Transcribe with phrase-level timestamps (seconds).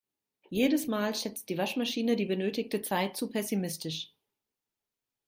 [0.49, 4.11] Jedes Mal schätzt die Waschmaschine die benötigte Zeit zu pessimistisch.